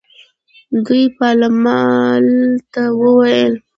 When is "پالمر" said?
1.17-2.23